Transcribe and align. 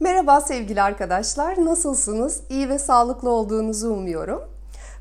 Merhaba 0.00 0.40
sevgili 0.40 0.82
arkadaşlar, 0.82 1.64
nasılsınız? 1.64 2.40
İyi 2.50 2.68
ve 2.68 2.78
sağlıklı 2.78 3.30
olduğunuzu 3.30 3.90
umuyorum. 3.90 4.42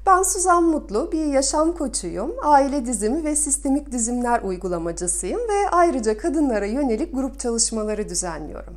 Ben 0.05 0.23
Suzan 0.23 0.63
Mutlu, 0.63 1.11
bir 1.11 1.25
yaşam 1.25 1.77
koçuyum. 1.77 2.31
Aile 2.43 2.85
dizimi 2.85 3.23
ve 3.23 3.35
sistemik 3.35 3.91
dizimler 3.91 4.41
uygulamacısıyım 4.41 5.39
ve 5.39 5.69
ayrıca 5.71 6.17
kadınlara 6.17 6.65
yönelik 6.65 7.13
grup 7.13 7.39
çalışmaları 7.39 8.09
düzenliyorum. 8.09 8.73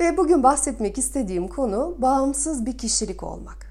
Ve 0.00 0.16
bugün 0.16 0.42
bahsetmek 0.42 0.98
istediğim 0.98 1.48
konu 1.48 1.94
bağımsız 1.98 2.66
bir 2.66 2.78
kişilik 2.78 3.22
olmak. 3.22 3.66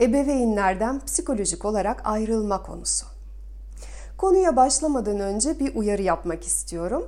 Ebeveynlerden 0.00 1.00
psikolojik 1.06 1.64
olarak 1.64 2.00
ayrılma 2.04 2.62
konusu. 2.62 3.06
Konuya 4.16 4.56
başlamadan 4.56 5.20
önce 5.20 5.58
bir 5.58 5.74
uyarı 5.74 6.02
yapmak 6.02 6.44
istiyorum. 6.44 7.06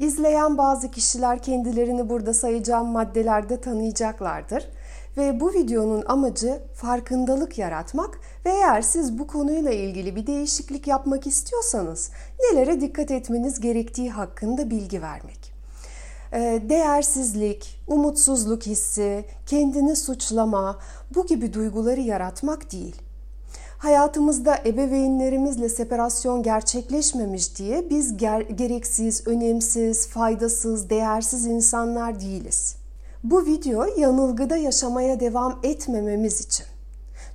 İzleyen 0.00 0.58
bazı 0.58 0.90
kişiler 0.90 1.42
kendilerini 1.42 2.08
burada 2.08 2.34
sayacağım 2.34 2.88
maddelerde 2.88 3.60
tanıyacaklardır. 3.60 4.68
Ve 5.16 5.40
bu 5.40 5.52
videonun 5.52 6.04
amacı 6.06 6.62
farkındalık 6.74 7.58
yaratmak 7.58 8.20
ve 8.46 8.50
eğer 8.50 8.82
siz 8.82 9.18
bu 9.18 9.26
konuyla 9.26 9.70
ilgili 9.70 10.16
bir 10.16 10.26
değişiklik 10.26 10.86
yapmak 10.86 11.26
istiyorsanız 11.26 12.10
nelere 12.40 12.80
dikkat 12.80 13.10
etmeniz 13.10 13.60
gerektiği 13.60 14.10
hakkında 14.10 14.70
bilgi 14.70 15.02
vermek. 15.02 15.52
Ee, 16.32 16.62
değersizlik, 16.68 17.82
umutsuzluk 17.86 18.66
hissi, 18.66 19.24
kendini 19.46 19.96
suçlama 19.96 20.78
bu 21.14 21.26
gibi 21.26 21.52
duyguları 21.52 22.00
yaratmak 22.00 22.72
değil 22.72 23.02
hayatımızda 23.80 24.56
ebeveynlerimizle 24.66 25.68
separasyon 25.68 26.42
gerçekleşmemiş 26.42 27.56
diye 27.58 27.90
biz 27.90 28.12
ger- 28.12 28.52
gereksiz, 28.52 29.26
önemsiz, 29.26 30.08
faydasız, 30.08 30.90
değersiz 30.90 31.46
insanlar 31.46 32.20
değiliz. 32.20 32.76
Bu 33.24 33.46
video 33.46 33.84
yanılgıda 33.96 34.56
yaşamaya 34.56 35.20
devam 35.20 35.58
etmememiz 35.62 36.40
için. 36.40 36.66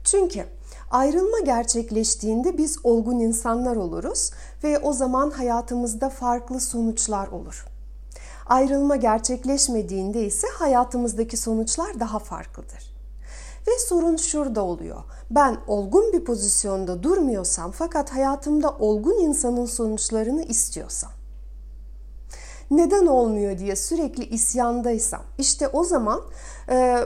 Çünkü 0.03 0.45
ayrılma 0.91 1.39
gerçekleştiğinde 1.39 2.57
biz 2.57 2.77
olgun 2.83 3.19
insanlar 3.19 3.75
oluruz 3.75 4.31
ve 4.63 4.79
o 4.79 4.93
zaman 4.93 5.29
hayatımızda 5.29 6.09
farklı 6.09 6.59
sonuçlar 6.59 7.27
olur. 7.27 7.66
Ayrılma 8.45 8.95
gerçekleşmediğinde 8.95 10.25
ise 10.25 10.47
hayatımızdaki 10.53 11.38
sonuçlar 11.38 11.99
daha 11.99 12.19
farklıdır. 12.19 12.94
Ve 13.67 13.80
sorun 13.80 14.16
şurada 14.16 14.63
oluyor. 14.63 15.03
Ben 15.31 15.58
olgun 15.67 16.13
bir 16.13 16.25
pozisyonda 16.25 17.03
durmuyorsam 17.03 17.72
fakat 17.72 18.13
hayatımda 18.13 18.72
olgun 18.72 19.17
insanın 19.17 19.66
sonuçlarını 19.66 20.44
istiyorsam. 20.44 21.11
Neden 22.72 23.05
olmuyor 23.05 23.57
diye 23.57 23.75
sürekli 23.75 24.25
isyandaysam 24.25 25.22
işte 25.38 25.67
o 25.67 25.83
zaman 25.83 26.22
e, 26.69 26.97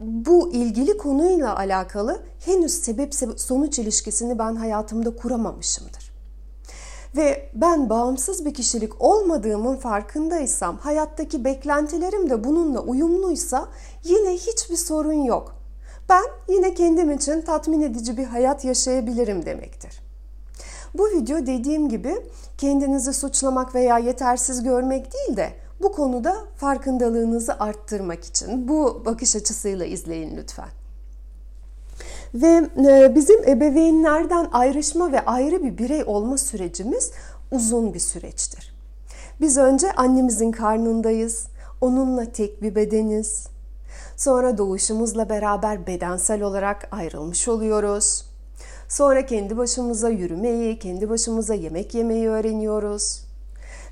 bu 0.00 0.52
ilgili 0.52 0.98
konuyla 0.98 1.56
alakalı 1.56 2.22
henüz 2.44 2.72
sebep 2.72 3.14
sonuç 3.36 3.78
ilişkisini 3.78 4.38
ben 4.38 4.56
hayatımda 4.56 5.16
kuramamışımdır. 5.16 6.12
Ve 7.16 7.50
ben 7.54 7.90
bağımsız 7.90 8.44
bir 8.44 8.54
kişilik 8.54 9.02
olmadığımın 9.02 9.76
farkındaysam, 9.76 10.78
hayattaki 10.78 11.44
beklentilerim 11.44 12.30
de 12.30 12.44
bununla 12.44 12.80
uyumluysa 12.80 13.68
yine 14.04 14.32
hiçbir 14.32 14.76
sorun 14.76 15.24
yok 15.24 15.55
ben 16.08 16.24
yine 16.48 16.74
kendim 16.74 17.10
için 17.10 17.42
tatmin 17.42 17.80
edici 17.80 18.16
bir 18.16 18.24
hayat 18.24 18.64
yaşayabilirim 18.64 19.46
demektir. 19.46 20.00
Bu 20.94 21.06
video 21.08 21.46
dediğim 21.46 21.88
gibi 21.88 22.16
kendinizi 22.58 23.12
suçlamak 23.12 23.74
veya 23.74 23.98
yetersiz 23.98 24.62
görmek 24.62 25.12
değil 25.12 25.36
de 25.36 25.52
bu 25.82 25.92
konuda 25.92 26.36
farkındalığınızı 26.56 27.60
arttırmak 27.60 28.24
için 28.24 28.68
bu 28.68 29.02
bakış 29.04 29.36
açısıyla 29.36 29.86
izleyin 29.86 30.36
lütfen. 30.36 30.68
Ve 32.34 32.70
e, 32.88 33.14
bizim 33.14 33.48
ebeveynlerden 33.48 34.48
ayrışma 34.52 35.12
ve 35.12 35.24
ayrı 35.24 35.62
bir 35.64 35.78
birey 35.78 36.04
olma 36.06 36.38
sürecimiz 36.38 37.12
uzun 37.50 37.94
bir 37.94 37.98
süreçtir. 37.98 38.76
Biz 39.40 39.56
önce 39.56 39.92
annemizin 39.92 40.52
karnındayız, 40.52 41.46
onunla 41.80 42.24
tek 42.24 42.62
bir 42.62 42.74
bedeniz, 42.74 43.46
Sonra 44.16 44.58
doğuşumuzla 44.58 45.28
beraber 45.28 45.86
bedensel 45.86 46.42
olarak 46.42 46.88
ayrılmış 46.90 47.48
oluyoruz. 47.48 48.24
Sonra 48.88 49.26
kendi 49.26 49.56
başımıza 49.56 50.08
yürümeyi, 50.08 50.78
kendi 50.78 51.08
başımıza 51.08 51.54
yemek 51.54 51.94
yemeyi 51.94 52.28
öğreniyoruz. 52.28 53.22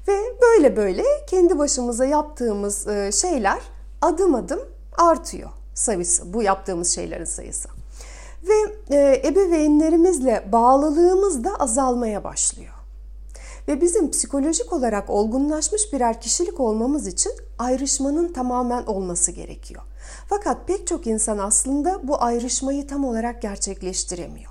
Ve 0.08 0.16
böyle 0.42 0.76
böyle 0.76 1.02
kendi 1.26 1.58
başımıza 1.58 2.04
yaptığımız 2.04 2.88
e, 2.88 3.12
şeyler 3.12 3.58
adım 4.02 4.34
adım 4.34 4.60
artıyor 4.98 5.50
sayısı, 5.74 6.34
bu 6.34 6.42
yaptığımız 6.42 6.94
şeylerin 6.94 7.24
sayısı. 7.24 7.68
Ve 8.48 8.76
e, 8.96 9.22
ebeveynlerimizle 9.24 10.48
bağlılığımız 10.52 11.44
da 11.44 11.54
azalmaya 11.54 12.24
başlıyor. 12.24 12.74
Ve 13.68 13.80
bizim 13.80 14.10
psikolojik 14.10 14.72
olarak 14.72 15.10
olgunlaşmış 15.10 15.92
birer 15.92 16.20
kişilik 16.20 16.60
olmamız 16.60 17.06
için 17.06 17.32
ayrışmanın 17.58 18.32
tamamen 18.32 18.82
olması 18.86 19.30
gerekiyor. 19.32 19.82
Fakat 20.28 20.66
pek 20.66 20.86
çok 20.86 21.06
insan 21.06 21.38
aslında 21.38 22.08
bu 22.08 22.22
ayrışmayı 22.22 22.86
tam 22.86 23.04
olarak 23.04 23.42
gerçekleştiremiyor. 23.42 24.50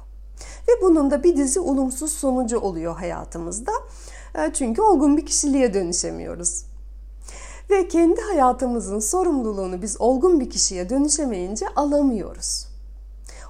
Ve 0.67 0.81
bunun 0.81 1.11
da 1.11 1.23
bir 1.23 1.37
dizi 1.37 1.59
olumsuz 1.59 2.11
sonucu 2.11 2.59
oluyor 2.59 2.95
hayatımızda. 2.95 3.71
E, 4.35 4.53
çünkü 4.53 4.81
olgun 4.81 5.17
bir 5.17 5.25
kişiliğe 5.25 5.73
dönüşemiyoruz. 5.73 6.65
Ve 7.69 7.87
kendi 7.87 8.21
hayatımızın 8.21 8.99
sorumluluğunu 8.99 9.81
biz 9.81 10.01
olgun 10.01 10.39
bir 10.39 10.49
kişiye 10.49 10.89
dönüşemeyince 10.89 11.67
alamıyoruz. 11.75 12.67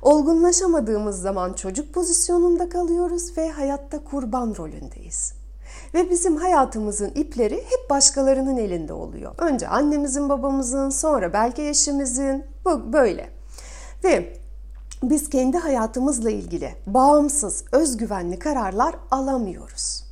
Olgunlaşamadığımız 0.02 1.22
zaman 1.22 1.54
çocuk 1.54 1.94
pozisyonunda 1.94 2.70
kalıyoruz 2.70 3.38
ve 3.38 3.52
hayatta 3.52 4.04
kurban 4.04 4.56
rolündeyiz. 4.58 5.43
Ve 5.94 6.10
bizim 6.10 6.36
hayatımızın 6.36 7.10
ipleri 7.10 7.56
hep 7.56 7.90
başkalarının 7.90 8.58
elinde 8.58 8.94
oluyor. 8.94 9.36
Önce 9.38 9.68
annemizin, 9.68 10.30
babamızın, 10.30 10.90
sonra 10.90 11.34
belki 11.34 11.62
eşimizin, 11.62 12.46
bu 12.66 12.94
böyle. 12.94 13.30
Ve 14.04 14.34
biz 15.04 15.30
kendi 15.30 15.58
hayatımızla 15.58 16.32
ilgili 16.32 16.76
bağımsız, 16.88 17.66
özgüvenli 17.72 18.40
kararlar 18.40 18.96
alamıyoruz. 19.12 20.04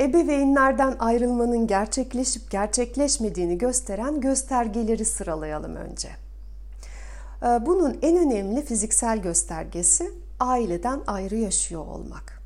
Ebeveynlerden 0.00 0.96
ayrılmanın 0.98 1.66
gerçekleşip 1.66 2.50
gerçekleşmediğini 2.50 3.58
gösteren 3.58 4.20
göstergeleri 4.20 5.04
sıralayalım 5.04 5.76
önce. 5.76 6.08
Ee, 7.42 7.46
bunun 7.66 7.98
en 8.02 8.16
önemli 8.16 8.62
fiziksel 8.62 9.18
göstergesi 9.18 10.10
aileden 10.40 11.00
ayrı 11.06 11.36
yaşıyor 11.36 11.86
olmak. 11.86 12.42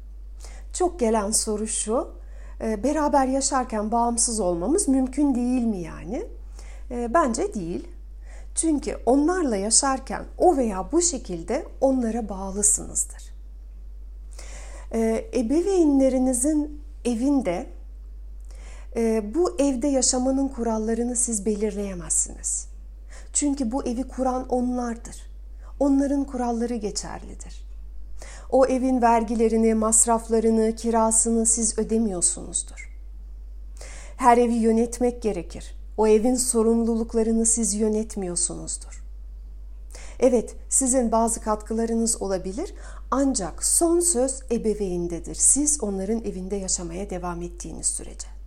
Çok 0.73 1.01
gelen 1.01 1.31
soru 1.31 1.67
şu, 1.67 2.09
beraber 2.63 3.27
yaşarken 3.27 3.91
bağımsız 3.91 4.41
olmamız 4.41 4.89
mümkün 4.89 5.35
değil 5.35 5.65
mi 5.65 5.79
yani? 5.79 6.27
Ee, 6.91 7.15
bence 7.15 7.55
değil. 7.55 7.89
Çünkü 8.55 8.99
onlarla 9.07 9.57
yaşarken 9.57 10.25
o 10.39 10.57
veya 10.57 10.93
bu 10.93 11.03
şekilde 11.03 11.67
onlara 11.81 12.29
bağlısınızdır. 12.29 13.33
Ee, 14.93 15.31
ebeveynlerinizin 15.35 16.81
evinde 17.05 17.67
e, 18.97 19.35
bu 19.35 19.61
evde 19.61 19.89
yaşamanın 19.89 20.49
kurallarını 20.49 21.17
siz 21.17 21.47
belirleyemezsiniz. 21.47 22.69
Çünkü 23.33 23.73
bu 23.73 23.85
evi 23.85 24.09
kuran 24.09 24.49
onlardır. 24.49 25.33
Onların 25.81 26.25
kuralları 26.25 26.75
geçerlidir. 26.75 27.72
O 28.53 28.67
evin 28.67 29.03
vergilerini, 29.03 29.75
masraflarını, 29.75 30.77
kirasını 30.77 31.47
siz 31.47 31.79
ödemiyorsunuzdur. 31.79 32.93
Her 34.17 34.39
evi 34.39 34.55
yönetmek 34.55 35.23
gerekir. 35.23 35.75
O 35.97 36.07
evin 36.07 36.35
sorumluluklarını 36.35 37.47
siz 37.47 37.75
yönetmiyorsunuzdur. 37.75 39.05
Evet, 40.21 40.57
sizin 40.69 41.13
bazı 41.13 41.41
katkılarınız 41.41 42.23
olabilir 42.23 42.75
ancak 43.11 43.65
son 43.65 44.01
söz 44.01 44.43
ebeveyndedir. 44.51 45.35
Siz 45.35 45.83
onların 45.83 46.25
evinde 46.25 46.57
yaşamaya 46.57 47.11
devam 47.11 47.43
ettiğiniz 47.43 47.87
sürece. 47.87 48.42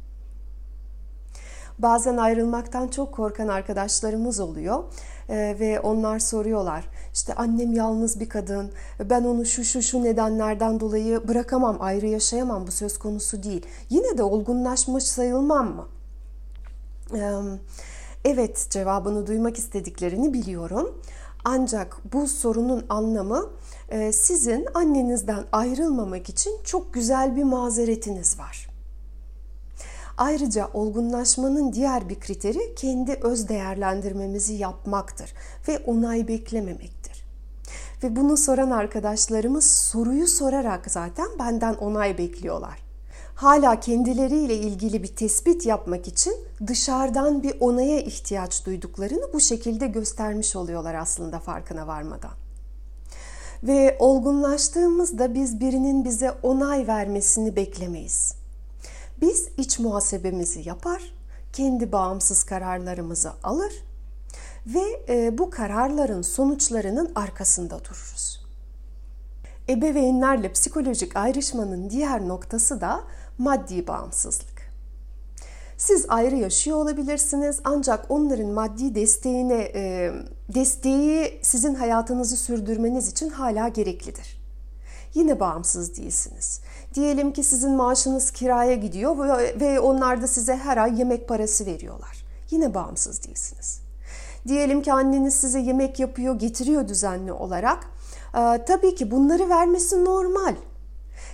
Bazen 1.80 2.18
ayrılmaktan 2.18 2.88
çok 2.88 3.14
korkan 3.14 3.48
arkadaşlarımız 3.48 4.40
oluyor 4.40 4.84
e, 5.30 5.56
ve 5.60 5.80
onlar 5.80 6.20
soruyorlar. 6.20 6.88
İşte 7.14 7.34
annem 7.34 7.74
yalnız 7.74 8.20
bir 8.20 8.30
kadın, 8.30 8.72
ben 9.00 9.24
onu 9.24 9.46
şu 9.46 9.64
şu 9.64 9.82
şu 9.82 10.04
nedenlerden 10.04 10.80
dolayı 10.80 11.28
bırakamam, 11.28 11.78
ayrı 11.80 12.08
yaşayamam 12.08 12.68
bu 12.68 12.72
söz 12.72 13.00
konusu 13.00 13.44
değil. 13.44 13.66
Yine 13.90 14.18
de 14.18 14.24
olgunlaşmış 14.24 15.04
sayılmam 15.04 15.76
mı? 15.76 15.88
Evet 18.26 18.68
cevabını 18.70 19.28
duymak 19.28 19.58
istediklerini 19.58 20.34
biliyorum. 20.34 21.02
Ancak 21.46 21.98
bu 22.14 22.28
sorunun 22.28 22.86
anlamı 22.90 23.50
e, 23.90 24.12
sizin 24.12 24.68
annenizden 24.74 25.44
ayrılmamak 25.52 26.30
için 26.30 26.52
çok 26.64 26.94
güzel 26.94 27.36
bir 27.36 27.44
mazeretiniz 27.44 28.40
var. 28.40 28.75
Ayrıca 30.18 30.70
olgunlaşmanın 30.74 31.74
diğer 31.74 32.10
bir 32.10 32.20
kriteri 32.20 32.76
kendi 32.76 33.14
öz 33.14 33.50
değerlendirmemizi 33.50 34.54
yapmaktır 34.54 35.34
ve 35.68 35.80
onay 35.80 36.28
beklememektir. 36.28 37.26
Ve 38.04 38.16
bunu 38.16 38.38
soran 38.38 38.72
arkadaşlarımız 38.72 39.72
soruyu 39.72 40.28
sorarak 40.28 40.92
zaten 40.92 41.28
benden 41.40 41.74
onay 41.74 42.18
bekliyorlar. 42.18 42.86
Hala 43.36 43.80
kendileriyle 43.80 44.56
ilgili 44.56 45.04
bir 45.04 45.16
tespit 45.16 45.66
yapmak 45.66 46.08
için 46.08 46.36
dışarıdan 46.68 47.44
bir 47.44 47.56
onaya 47.60 48.00
ihtiyaç 48.00 48.66
duyduklarını 48.66 49.34
bu 49.34 49.40
şekilde 49.40 49.88
göstermiş 49.88 50.56
oluyorlar 50.56 50.96
aslında 50.96 51.40
farkına 51.40 51.88
varmadan. 51.88 52.32
Ve 53.64 53.98
olgunlaştığımızda 54.00 55.34
biz 55.34 55.60
birinin 55.60 56.06
bize 56.06 56.32
onay 56.32 56.88
vermesini 56.88 57.56
beklemeyiz. 57.56 58.45
Biz 59.22 59.50
iç 59.58 59.80
muhasebemizi 59.80 60.70
yapar, 60.70 61.14
kendi 61.54 61.92
bağımsız 61.92 62.44
kararlarımızı 62.44 63.32
alır 63.44 63.74
ve 64.68 65.04
e, 65.10 65.38
bu 65.38 65.50
kararların 65.50 66.22
sonuçlarının 66.22 67.12
arkasında 67.16 67.80
dururuz. 67.86 68.46
Ebeveynlerle 69.70 70.52
psikolojik 70.52 71.16
ayrışmanın 71.16 71.90
diğer 71.90 72.28
noktası 72.28 72.82
da 72.82 73.04
maddi 73.38 73.88
bağımsızlık. 73.88 74.56
Siz 75.78 76.06
ayrı 76.10 76.36
yaşıyor 76.36 76.78
olabilirsiniz 76.78 77.60
ancak 77.64 78.12
onların 78.12 78.48
maddi 78.48 78.96
desteğine 78.96 79.72
e, 79.76 80.12
desteği 80.54 81.40
sizin 81.42 81.76
hayatınızı 81.76 82.38
sürdürmeniz 82.38 83.08
için 83.12 83.30
hala 83.30 83.68
gereklidir. 83.68 84.45
Yine 85.16 85.40
bağımsız 85.40 85.98
değilsiniz. 85.98 86.62
Diyelim 86.94 87.34
ki 87.34 87.44
sizin 87.44 87.72
maaşınız 87.72 88.32
kiraya 88.32 88.76
gidiyor 88.76 89.18
ve 89.60 89.80
onlar 89.80 90.22
da 90.22 90.28
size 90.28 90.56
her 90.56 90.78
ay 90.78 91.00
yemek 91.00 91.28
parası 91.28 91.66
veriyorlar. 91.66 92.26
Yine 92.52 92.74
bağımsız 92.74 93.24
değilsiniz. 93.24 93.80
Diyelim 94.48 94.82
ki 94.82 94.94
anneniz 94.94 95.36
size 95.36 95.60
yemek 95.60 96.00
yapıyor, 96.00 96.40
getiriyor 96.40 96.88
düzenli 96.88 97.32
olarak. 97.32 97.88
Ee, 98.38 98.66
tabii 98.68 98.96
ki 98.96 99.12
bunları 99.12 99.50
vermesi 99.50 100.06
normal. 100.06 100.56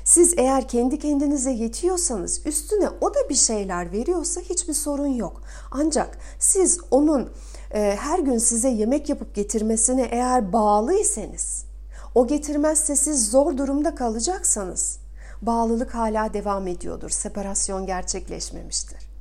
Siz 0.03 0.33
eğer 0.37 0.67
kendi 0.67 0.99
kendinize 0.99 1.51
yetiyorsanız, 1.51 2.41
üstüne 2.45 2.89
o 3.01 3.13
da 3.13 3.29
bir 3.29 3.35
şeyler 3.35 3.91
veriyorsa 3.91 4.41
hiçbir 4.41 4.73
sorun 4.73 5.07
yok. 5.07 5.41
Ancak 5.71 6.17
siz 6.39 6.79
onun 6.91 7.29
e, 7.73 7.95
her 7.99 8.19
gün 8.19 8.37
size 8.37 8.69
yemek 8.69 9.09
yapıp 9.09 9.35
getirmesine 9.35 10.03
eğer 10.11 10.53
bağlıysanız, 10.53 11.65
o 12.15 12.27
getirmezse 12.27 12.95
siz 12.95 13.29
zor 13.29 13.57
durumda 13.57 13.95
kalacaksanız, 13.95 14.99
bağlılık 15.41 15.95
hala 15.95 16.33
devam 16.33 16.67
ediyordur. 16.67 17.09
Separasyon 17.09 17.85
gerçekleşmemiştir. 17.85 19.11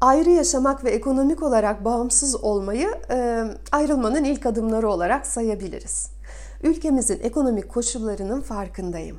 Ayrı 0.00 0.30
yaşamak 0.30 0.84
ve 0.84 0.90
ekonomik 0.90 1.42
olarak 1.42 1.84
bağımsız 1.84 2.44
olmayı 2.44 2.88
e, 3.10 3.44
ayrılmanın 3.72 4.24
ilk 4.24 4.46
adımları 4.46 4.90
olarak 4.90 5.26
sayabiliriz. 5.26 6.10
Ülkemizin 6.62 7.20
ekonomik 7.22 7.68
koşullarının 7.68 8.40
farkındayım. 8.40 9.18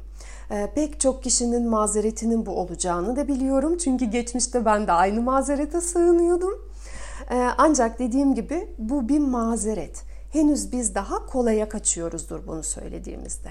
E, 0.52 0.72
pek 0.76 1.00
çok 1.00 1.24
kişinin 1.24 1.70
mazeretinin 1.70 2.46
bu 2.46 2.52
olacağını 2.52 3.16
da 3.16 3.28
biliyorum. 3.28 3.78
Çünkü 3.78 4.06
geçmişte 4.06 4.66
ben 4.66 4.88
de 4.88 4.92
aynı 4.92 5.22
mazerete 5.22 5.82
sığınıyordum. 5.82 6.70
E, 7.32 7.48
ancak 7.58 8.00
dediğim 8.00 8.36
gibi 8.36 8.68
bu 8.78 9.10
bir 9.10 9.20
mazeret. 9.20 10.13
Henüz 10.34 10.72
biz 10.72 10.96
daha 10.96 11.26
kolaya 11.26 11.70
kaçıyoruzdur 11.70 12.48
bunu 12.48 12.64
söylediğimizde. 12.64 13.50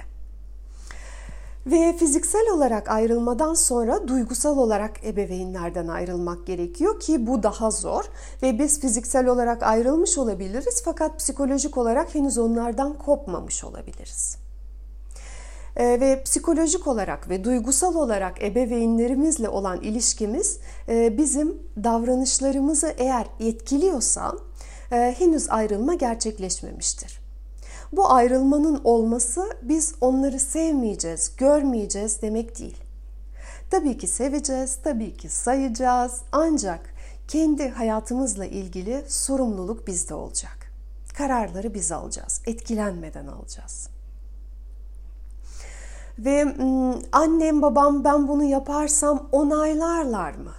Ve 1.67 1.97
fiziksel 1.99 2.51
olarak 2.55 2.91
ayrılmadan 2.91 3.55
sonra 3.55 4.09
duygusal 4.09 4.59
olarak 4.59 5.05
ebeveynlerden 5.05 5.89
ayrılmak 5.89 6.47
gerekiyor 6.47 7.01
ki 7.01 7.27
bu 7.27 7.43
daha 7.43 7.71
zor 7.71 8.05
ve 8.43 8.59
biz 8.59 8.81
fiziksel 8.81 9.27
olarak 9.27 9.63
ayrılmış 9.63 10.19
olabiliriz 10.19 10.83
fakat 10.85 11.19
psikolojik 11.19 11.79
olarak 11.79 12.15
henüz 12.15 12.39
onlardan 12.39 12.99
kopmamış 12.99 13.65
olabiliriz. 13.65 14.37
Ee, 15.77 16.01
ve 16.01 16.23
psikolojik 16.23 16.87
olarak 16.87 17.29
ve 17.29 17.45
duygusal 17.45 17.95
olarak 17.95 18.43
ebeveynlerimizle 18.43 19.49
olan 19.49 19.81
ilişkimiz 19.81 20.59
e, 20.89 21.19
bizim 21.19 21.59
davranışlarımızı 21.85 22.95
eğer 22.99 23.27
etkiliyorsa 23.41 24.33
e, 24.93 25.15
henüz 25.19 25.51
ayrılma 25.51 25.95
gerçekleşmemiştir. 25.95 27.23
Bu 27.93 28.13
ayrılmanın 28.13 28.81
olması 28.85 29.51
biz 29.63 29.95
onları 30.01 30.39
sevmeyeceğiz, 30.41 31.37
görmeyeceğiz 31.37 32.23
demek 32.23 32.59
değil. 32.59 32.77
Tabii 33.71 33.99
ki 33.99 34.07
seveceğiz, 34.07 34.79
tabii 34.85 35.17
ki 35.17 35.29
sayacağız 35.29 36.21
ancak 36.33 36.81
kendi 37.29 37.69
hayatımızla 37.69 38.47
ilgili 38.47 39.05
sorumluluk 39.09 39.87
bizde 39.87 40.15
olacak. 40.15 40.73
Kararları 41.15 41.75
biz 41.75 41.93
alacağız, 41.93 42.43
etkilenmeden 42.47 43.27
alacağız. 43.27 43.89
Ve 46.19 46.55
annem 47.13 47.63
babam 47.63 48.05
ben 48.05 48.29
bunu 48.29 48.45
yaparsam 48.45 49.29
onaylarlar 49.33 50.35
mı? 50.35 50.53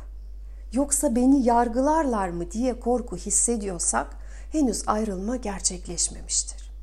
Yoksa 0.72 1.16
beni 1.16 1.46
yargılarlar 1.46 2.30
mı 2.30 2.52
diye 2.52 2.80
korku 2.80 3.18
hissediyorsak 3.18 4.23
henüz 4.54 4.84
ayrılma 4.88 5.36
gerçekleşmemiştir. 5.36 6.74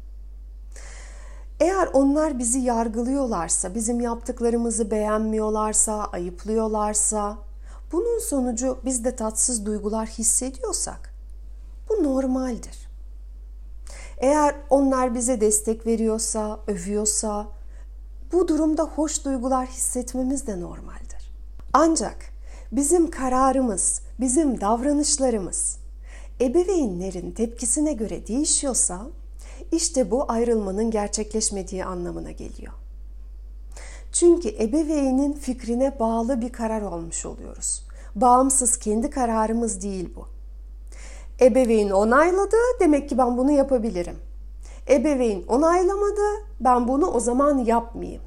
Eğer 1.61 1.87
onlar 1.93 2.38
bizi 2.38 2.58
yargılıyorlarsa, 2.58 3.75
bizim 3.75 4.00
yaptıklarımızı 4.00 4.90
beğenmiyorlarsa, 4.90 6.05
ayıplıyorlarsa, 6.05 7.38
bunun 7.93 8.19
sonucu 8.19 8.78
biz 8.84 9.05
de 9.05 9.17
tatsız 9.17 9.67
duygular 9.67 10.08
hissediyorsak 10.08 11.14
bu 11.88 12.05
normaldir. 12.05 12.90
Eğer 14.19 14.55
onlar 14.70 15.14
bize 15.14 15.40
destek 15.40 15.87
veriyorsa, 15.87 16.61
övüyorsa, 16.66 17.46
bu 18.32 18.49
durumda 18.49 18.82
hoş 18.82 19.25
duygular 19.25 19.66
hissetmemiz 19.66 20.46
de 20.46 20.61
normaldir. 20.61 21.32
Ancak 21.73 22.16
bizim 22.73 23.11
kararımız, 23.11 24.02
bizim 24.20 24.61
davranışlarımız 24.61 25.79
ebeveynlerin 26.40 27.31
tepkisine 27.31 27.92
göre 27.92 28.26
değişiyorsa 28.26 29.06
işte 29.72 30.10
bu 30.10 30.32
ayrılmanın 30.32 30.90
gerçekleşmediği 30.90 31.84
anlamına 31.84 32.31
geliyor. 32.31 32.72
Çünkü 34.12 34.48
ebeveynin 34.48 35.32
fikrine 35.32 35.98
bağlı 35.98 36.40
bir 36.40 36.52
karar 36.52 36.82
olmuş 36.82 37.26
oluyoruz. 37.26 37.84
Bağımsız 38.14 38.76
kendi 38.76 39.10
kararımız 39.10 39.82
değil 39.82 40.08
bu. 40.16 40.26
Ebeveyn 41.44 41.90
onayladı, 41.90 42.56
demek 42.81 43.08
ki 43.08 43.19
ben 43.19 43.38
bunu 43.38 43.50
yapabilirim. 43.50 44.16
Ebeveyn 44.90 45.42
onaylamadı, 45.47 46.23
ben 46.61 46.88
bunu 46.88 47.06
o 47.06 47.20
zaman 47.20 47.59
yapmayayım. 47.59 48.23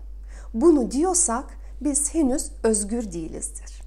Bunu 0.54 0.92
diyorsak 0.92 1.46
biz 1.82 2.14
henüz 2.14 2.52
özgür 2.64 3.12
değilizdir. 3.12 3.83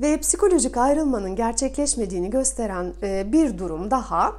Ve 0.00 0.20
psikolojik 0.20 0.76
ayrılmanın 0.76 1.36
gerçekleşmediğini 1.36 2.30
gösteren 2.30 2.94
e, 3.02 3.32
bir 3.32 3.58
durum 3.58 3.90
daha 3.90 4.32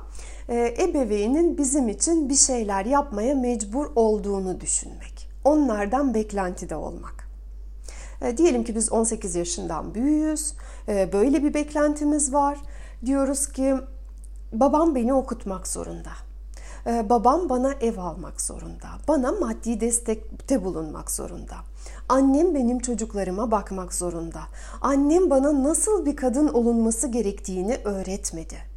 e, 0.49 0.75
ebeveynin 0.79 1.57
bizim 1.57 1.89
için 1.89 2.29
bir 2.29 2.35
şeyler 2.35 2.85
yapmaya 2.85 3.35
mecbur 3.35 3.91
olduğunu 3.95 4.61
düşünmek. 4.61 5.29
Onlardan 5.43 6.13
beklentide 6.13 6.75
olmak. 6.75 7.27
E, 8.21 8.37
diyelim 8.37 8.63
ki 8.63 8.75
biz 8.75 8.91
18 8.91 9.35
yaşından 9.35 9.95
büyüğüz, 9.95 10.53
e, 10.87 11.13
böyle 11.13 11.43
bir 11.43 11.53
beklentimiz 11.53 12.33
var. 12.33 12.57
Diyoruz 13.05 13.47
ki 13.47 13.75
babam 14.53 14.95
beni 14.95 15.13
okutmak 15.13 15.67
zorunda. 15.67 16.11
Babam 16.85 17.49
bana 17.49 17.73
ev 17.81 17.97
almak 17.97 18.41
zorunda. 18.41 18.87
Bana 19.07 19.31
maddi 19.31 19.79
destekte 19.79 20.63
bulunmak 20.63 21.11
zorunda. 21.11 21.55
Annem 22.09 22.55
benim 22.55 22.79
çocuklarıma 22.79 23.51
bakmak 23.51 23.93
zorunda. 23.93 24.41
Annem 24.81 25.29
bana 25.29 25.63
nasıl 25.63 26.05
bir 26.05 26.15
kadın 26.15 26.47
olunması 26.47 27.07
gerektiğini 27.07 27.77
öğretmedi 27.83 28.75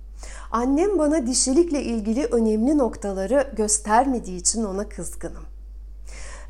Annem 0.51 0.99
bana 0.99 1.27
dişilikle 1.27 1.83
ilgili 1.83 2.25
önemli 2.25 2.79
noktaları 2.79 3.53
göstermediği 3.57 4.41
için 4.41 4.65
ona 4.65 4.89
kızgınım. 4.89 5.45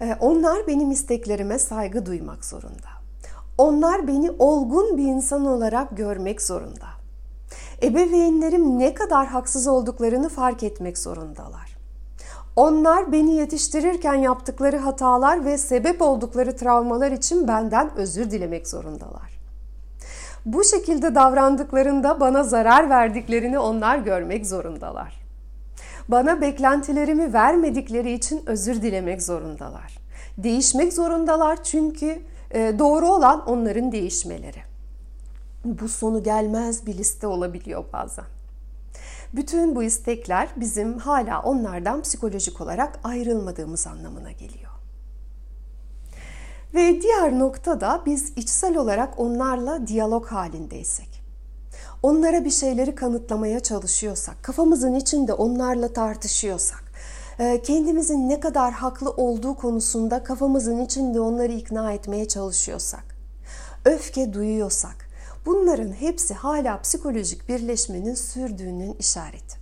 Ee, 0.01 0.17
onlar 0.21 0.67
benim 0.67 0.91
isteklerime 0.91 1.59
saygı 1.59 2.07
duymak 2.07 2.45
zorunda. 2.45 2.89
Onlar 3.59 4.09
beni 4.09 4.31
olgun 4.39 4.97
bir 4.97 5.03
insan 5.03 5.47
olarak 5.47 5.97
görmek 5.97 6.43
zorunda. 6.43 6.89
Ebeveynlerim 7.83 8.79
ne 8.79 8.95
kadar 8.95 9.27
haksız 9.27 9.67
olduklarını 9.67 10.29
fark 10.29 10.63
etmek 10.63 10.99
zorundalar. 10.99 11.68
Onlar 12.59 13.13
beni 13.13 13.35
yetiştirirken 13.35 14.15
yaptıkları 14.15 14.77
hatalar 14.77 15.45
ve 15.45 15.59
sebep 15.59 16.03
oldukları 16.03 16.57
travmalar 16.57 17.13
için 17.13 17.49
benden 17.49 17.97
özür 17.97 18.31
dilemek 18.31 18.69
zorundalar. 18.69 19.39
Bu 20.47 20.65
şekilde 20.65 21.15
davrandıklarında 21.15 22.21
bana 22.21 22.43
zarar 22.43 22.91
verdiklerini 22.91 23.59
onlar 23.59 23.99
görmek 23.99 24.47
zorundalar. 24.47 25.21
Bana 26.09 26.41
beklentilerimi 26.41 27.33
vermedikleri 27.33 28.13
için 28.13 28.43
özür 28.47 28.83
dilemek 28.83 29.23
zorundalar. 29.23 29.99
Değişmek 30.39 30.93
zorundalar 30.93 31.65
çünkü 31.65 32.23
E, 32.51 32.79
doğru 32.79 33.09
olan 33.09 33.49
onların 33.49 33.93
değişmeleri. 33.93 34.63
Bu 35.65 35.89
sonu 35.89 36.23
gelmez 36.23 36.87
bir 36.87 36.99
liste 36.99 37.27
olabiliyor 37.27 37.85
bazen. 37.93 38.25
Bütün 39.35 39.77
bu 39.77 39.83
istekler 39.83 40.49
bizim 40.57 40.99
hala 40.99 41.43
onlardan 41.43 42.03
psikolojik 42.03 42.61
olarak 42.61 43.01
ayrılmadığımız 43.05 43.87
anlamına 43.87 44.33
geliyor. 44.33 44.73
Ve 46.75 47.03
diğer 47.03 47.39
nokta 47.39 47.81
da 47.81 48.03
biz 48.07 48.33
içsel 48.37 48.77
olarak 48.77 49.21
onlarla 49.21 49.87
diyalog 49.87 50.27
halindeysek. 50.27 51.23
Onlara 52.03 52.45
bir 52.45 52.51
şeyleri 52.51 52.95
kanıtlamaya 52.95 53.61
çalışıyorsak, 53.61 54.43
kafamızın 54.43 54.95
içinde 54.95 55.33
onlarla 55.33 55.93
tartışıyorsak, 55.93 56.85
e, 57.39 57.63
kendimizin 57.63 58.29
ne 58.29 58.41
kadar 58.41 58.73
haklı 58.73 59.11
olduğu 59.11 59.55
konusunda 59.55 60.25
kafamızın 60.25 60.85
içinde 60.85 61.21
onları 61.21 61.53
ikna 61.53 61.93
etmeye 61.93 62.29
çalışıyorsak, 62.29 63.05
öfke 63.85 64.33
duyuyorsak, 64.33 65.08
bunların 65.49 65.93
hepsi 65.93 66.35
hala 66.35 66.81
psikolojik 66.81 67.49
birleşmenin 67.49 68.15
sürdüğünün 68.15 68.97
işareti. 68.99 69.59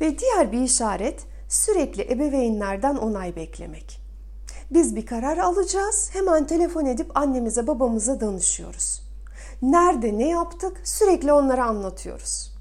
Ve 0.00 0.18
diğer 0.18 0.52
bir 0.52 0.60
işaret 0.60 1.20
sürekli 1.48 2.12
ebeveynlerden 2.12 2.96
onay 2.96 3.36
beklemek. 3.36 4.00
Biz 4.70 4.96
bir 4.96 5.06
karar 5.06 5.38
alacağız, 5.38 6.10
hemen 6.12 6.46
telefon 6.46 6.86
edip 6.86 7.16
annemize 7.16 7.66
babamıza 7.66 8.20
danışıyoruz. 8.20 9.02
Nerede 9.62 10.18
ne 10.18 10.28
yaptık 10.28 10.80
sürekli 10.84 11.32
onlara 11.32 11.64
anlatıyoruz. 11.64 12.54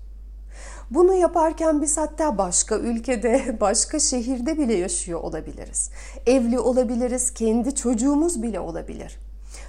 Bunu 0.92 1.14
yaparken 1.14 1.82
biz 1.82 1.98
hatta 1.98 2.38
başka 2.38 2.78
ülkede, 2.78 3.58
başka 3.62 4.00
şehirde 4.00 4.58
bile 4.58 4.74
yaşıyor 4.74 5.20
olabiliriz. 5.20 5.90
Evli 6.26 6.60
olabiliriz, 6.60 7.34
kendi 7.34 7.76
çocuğumuz 7.76 8.44
bile 8.44 8.60
olabilir. 8.60 9.23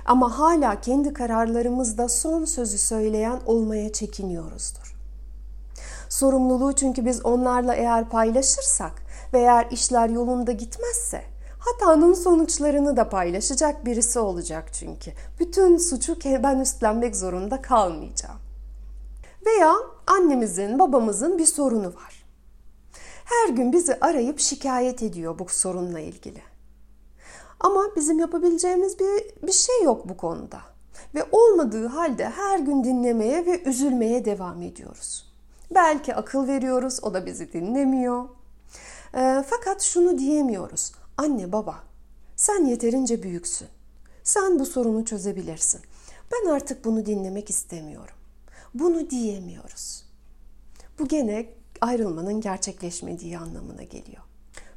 Ama 0.05 0.39
hala 0.39 0.81
kendi 0.81 1.13
kararlarımızda 1.13 2.09
son 2.09 2.45
sözü 2.45 2.79
söyleyen 2.79 3.41
olmaya 3.47 3.93
çekiniyoruzdur. 3.93 4.97
Sorumluluğu 6.09 6.73
çünkü 6.73 7.05
biz 7.05 7.27
onlarla 7.27 7.75
eğer 7.75 8.09
paylaşırsak 8.09 8.93
ve 9.33 9.39
eğer 9.39 9.67
işler 9.71 10.09
yolunda 10.09 10.53
gitmezse 10.53 11.35
hatanın 11.59 12.15
sonuçlarını 12.15 12.97
da 12.97 13.09
paylaşacak 13.09 13.87
birisi 13.87 14.19
olacak 14.19 14.73
çünkü. 14.73 15.13
Bütün 15.41 15.77
suçu 15.77 16.19
ben 16.25 16.61
üstlenmek 16.61 17.17
zorunda 17.17 17.63
kalmayacağım. 17.63 18.39
Veya 19.47 19.75
annemizin, 20.07 20.79
babamızın 20.79 21.39
bir 21.39 21.47
sorunu 21.47 21.87
var. 21.87 22.25
Her 23.25 23.49
gün 23.49 23.73
bizi 23.73 23.99
arayıp 24.01 24.41
şikayet 24.41 25.03
ediyor 25.03 25.39
bu 25.39 25.47
sorunla 25.49 26.01
ilgili. 26.01 26.54
Ama 27.65 27.91
bizim 27.97 28.19
yapabileceğimiz 28.19 28.99
bir, 28.99 29.47
bir 29.47 29.53
şey 29.53 29.83
yok 29.83 30.09
bu 30.09 30.17
konuda. 30.17 30.61
Ve 31.15 31.25
olmadığı 31.33 31.87
halde 31.87 32.29
her 32.29 32.59
gün 32.59 32.85
dinlemeye 32.85 33.47
ve 33.47 33.63
üzülmeye 33.63 34.25
devam 34.25 34.63
ediyoruz. 34.63 35.33
Belki 35.75 36.15
akıl 36.15 36.47
veriyoruz, 36.47 36.99
o 37.03 37.15
da 37.15 37.27
bizi 37.27 37.53
dinlemiyor. 37.53 38.25
E, 39.15 39.45
fakat 39.49 39.83
şunu 39.83 40.19
diyemiyoruz. 40.19 40.93
Anne 41.17 41.53
baba, 41.53 41.75
sen 42.37 42.65
yeterince 42.65 43.23
büyüksün. 43.23 43.69
Sen 44.23 44.59
bu 44.59 44.67
sorunu 44.67 45.05
çözebilirsin. 45.05 45.81
Ben 46.33 46.51
artık 46.51 46.85
bunu 46.85 47.07
dinlemek 47.07 47.51
istemiyorum. 47.51 48.17
Bunu 48.75 49.11
diyemiyoruz. 49.11 50.05
Bu 50.99 51.09
gene 51.09 51.47
ayrılmanın 51.81 52.41
gerçekleşmediği 52.41 53.39
anlamına 53.39 53.83
geliyor. 53.83 54.23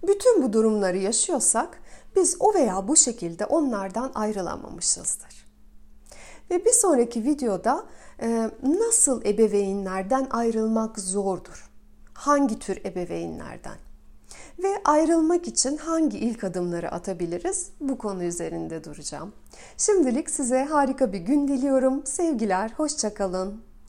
Bütün 0.08 0.44
bu 0.44 0.54
durumları 0.54 0.98
yaşıyorsak 0.98 1.82
biz 2.18 2.36
o 2.40 2.54
veya 2.54 2.88
bu 2.88 2.96
şekilde 2.96 3.46
onlardan 3.46 4.12
ayrılamamışızdır. 4.16 5.48
Ve 6.52 6.66
bir 6.66 6.72
sonraki 6.72 7.24
videoda 7.24 7.86
e, 8.22 8.52
nasıl 8.64 9.26
ebeveynlerden 9.26 10.28
ayrılmak 10.32 11.00
zordur? 11.00 11.70
Hangi 12.14 12.60
tür 12.60 12.86
ebeveynlerden? 12.86 13.78
Ve 14.64 14.82
ayrılmak 14.86 15.48
için 15.48 15.78
hangi 15.78 16.20
ilk 16.20 16.44
adımları 16.44 16.92
atabiliriz? 16.92 17.70
Bu 17.80 17.98
konu 17.98 18.24
üzerinde 18.24 18.84
duracağım. 18.84 19.34
Şimdilik 19.78 20.30
size 20.30 20.64
harika 20.64 21.14
bir 21.14 21.20
gün 21.20 21.48
diliyorum. 21.48 22.06
Sevgiler, 22.06 22.72
hoşçakalın. 22.78 23.67